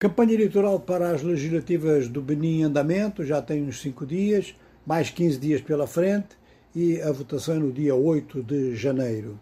[0.00, 4.54] Campanha eleitoral para as legislativas do Benin em andamento, já tem uns 5 dias,
[4.86, 6.38] mais 15 dias pela frente
[6.72, 9.40] e a votação é no dia 8 de janeiro.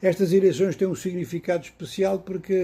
[0.00, 2.54] Estas eleições têm um significado especial porque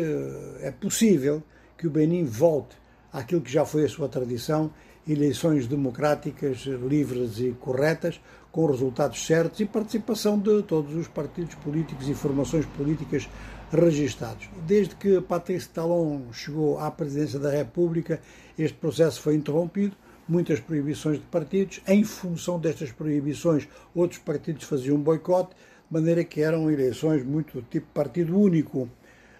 [0.60, 1.42] é possível
[1.76, 2.76] que o Benin volte
[3.12, 4.72] àquilo que já foi a sua tradição,
[5.04, 8.20] eleições democráticas, livres e corretas,
[8.52, 13.28] com resultados certos e participação de todos os partidos políticos e formações políticas
[13.72, 14.48] registados.
[14.66, 18.20] Desde que Patrice Talon chegou à presidência da República,
[18.58, 19.96] este processo foi interrompido,
[20.28, 21.80] muitas proibições de partidos.
[21.86, 27.62] Em função destas proibições, outros partidos faziam um boicote, de maneira que eram eleições muito
[27.70, 28.88] tipo partido único.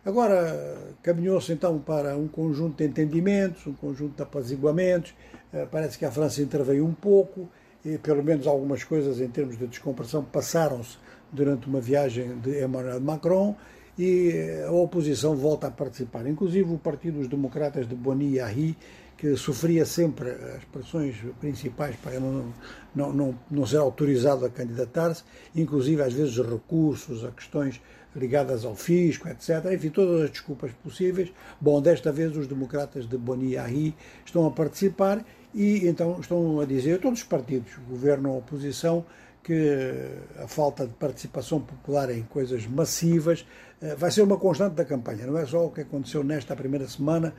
[0.05, 5.15] Agora, caminhou-se então para um conjunto de entendimentos, um conjunto de apaziguamentos.
[5.53, 7.49] Eh, parece que a França interveio um pouco
[7.85, 10.97] e, pelo menos, algumas coisas em termos de descompressão passaram-se
[11.31, 13.57] durante uma viagem de Emmanuel Macron
[13.99, 16.27] e a oposição volta a participar.
[16.27, 18.77] Inclusive o Partido dos Democratas de Boni Yahi,
[19.17, 22.53] que sofria sempre as pressões principais para não,
[22.95, 25.23] não, não, não ser autorizado a candidatar-se,
[25.55, 27.81] inclusive às vezes recursos a questões
[28.17, 29.73] ligadas ao fisco, etc.
[29.73, 31.33] Enfim, todas as desculpas possíveis.
[31.61, 35.25] Bom, desta vez os democratas de Boni Yahi estão a participar
[35.55, 39.05] e então estão a dizer, todos os partidos, governo ou oposição,
[39.43, 43.45] que a falta de participação popular em coisas massivas
[43.81, 45.27] eh, vai ser uma constante da campanha.
[45.27, 47.35] Não é só o que aconteceu nesta primeira semana,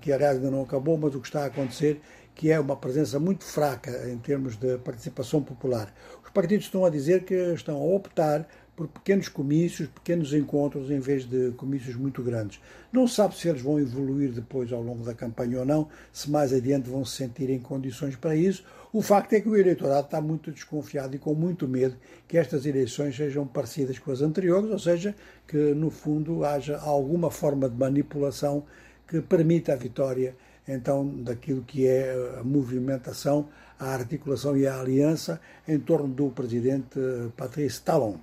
[0.00, 2.00] que aliás ainda não acabou, mas o que está a acontecer,
[2.34, 5.92] que é uma presença muito fraca em termos de participação popular.
[6.24, 8.46] Os partidos estão a dizer que estão a optar
[8.78, 12.60] por pequenos comícios, pequenos encontros, em vez de comícios muito grandes.
[12.92, 16.52] Não sabe se eles vão evoluir depois ao longo da campanha ou não, se mais
[16.52, 18.62] adiante vão se sentir em condições para isso.
[18.92, 21.96] O facto é que o eleitorado está muito desconfiado e com muito medo
[22.28, 25.12] que estas eleições sejam parecidas com as anteriores, ou seja,
[25.48, 28.64] que no fundo haja alguma forma de manipulação
[29.08, 30.36] que permita a vitória
[30.68, 37.00] então daquilo que é a movimentação, a articulação e a aliança em torno do presidente
[37.36, 38.18] Patrice Talon.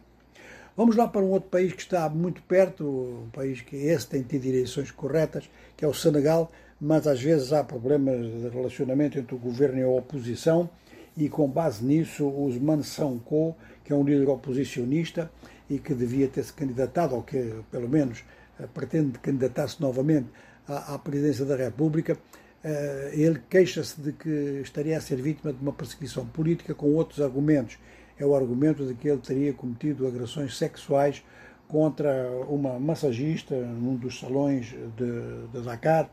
[0.77, 4.21] Vamos lá para um outro país que está muito perto, um país que esse tem
[4.23, 9.33] tido eleições corretas, que é o Senegal, mas às vezes há problemas de relacionamento entre
[9.33, 10.69] o governo e a oposição,
[11.15, 13.55] e com base nisso, Usman Sonko,
[13.85, 15.31] que é um líder oposicionista
[15.69, 18.25] e que devia ter se candidatado, ou que pelo menos
[18.59, 20.27] eh, pretende candidatar-se novamente
[20.67, 22.17] à, à presidência da República,
[22.61, 27.21] eh, ele queixa-se de que estaria a ser vítima de uma perseguição política com outros
[27.21, 27.77] argumentos
[28.19, 31.23] é o argumento de que ele teria cometido agressões sexuais
[31.67, 36.09] contra uma massagista num dos salões de, de Dakar,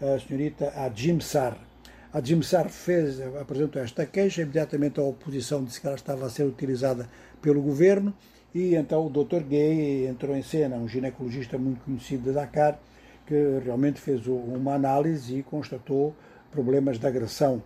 [0.00, 1.56] a senhorita Adjim Sar.
[2.12, 6.44] Adjim Sar fez, apresentou esta queixa, imediatamente a oposição disse que ela estava a ser
[6.44, 7.08] utilizada
[7.40, 8.14] pelo governo
[8.54, 9.42] e então o Dr.
[9.48, 12.78] Gay entrou em cena, um ginecologista muito conhecido de Dakar,
[13.26, 13.34] que
[13.64, 16.14] realmente fez uma análise e constatou
[16.50, 17.62] problemas de agressão.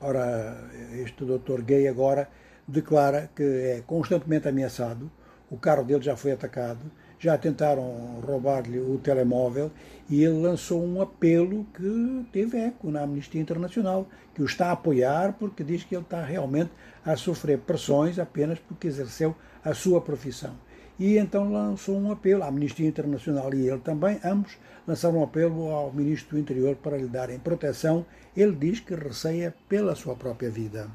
[0.00, 1.62] Ora, este Dr.
[1.62, 2.28] Gay agora
[2.70, 5.10] declara que é constantemente ameaçado,
[5.50, 6.80] o carro dele já foi atacado,
[7.18, 9.70] já tentaram roubar-lhe o telemóvel
[10.08, 14.72] e ele lançou um apelo que teve eco na Amnistia Internacional, que o está a
[14.72, 16.70] apoiar porque diz que ele está realmente
[17.04, 20.54] a sofrer pressões apenas porque exerceu a sua profissão.
[20.98, 24.56] E então lançou um apelo, à Amnistia Internacional e ele também, ambos
[24.86, 28.06] lançaram um apelo ao Ministro do Interior para lhe darem proteção.
[28.36, 30.88] Ele diz que receia pela sua própria vida.